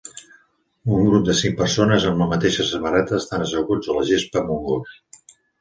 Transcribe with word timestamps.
Un 0.99 1.03
grup 1.09 1.27
de 1.27 1.35
cinc 1.41 1.59
persones 1.59 2.07
amb 2.11 2.23
la 2.23 2.29
mateixa 2.33 2.67
samarreta 2.71 3.21
estan 3.21 3.47
asseguts 3.49 3.93
a 3.93 3.99
la 3.99 4.07
gespa 4.11 4.43
amb 4.45 4.55
un 4.57 4.65
gos. 4.73 4.99